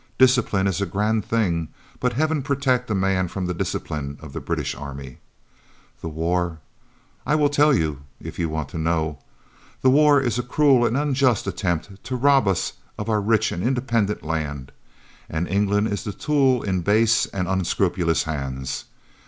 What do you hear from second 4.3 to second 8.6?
the British army. The war? I will tell you if you